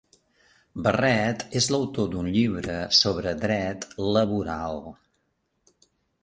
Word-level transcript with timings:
Barret 0.85 1.43
és 1.59 1.67
l'autor 1.75 2.07
d'un 2.13 2.29
llibre 2.37 2.79
sobre 3.01 3.35
dret 3.45 3.87
laboral. 4.17 4.83